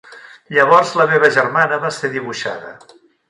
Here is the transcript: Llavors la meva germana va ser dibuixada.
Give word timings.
Llavors 0.55 0.93
la 1.01 1.05
meva 1.11 1.29
germana 1.37 1.79
va 1.85 1.93
ser 1.99 2.13
dibuixada. 2.17 2.73